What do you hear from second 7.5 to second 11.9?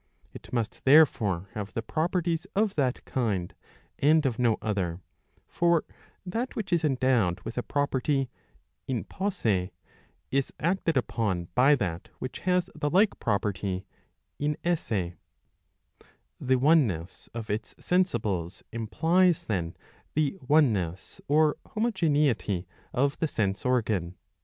a property in posse is acted upon by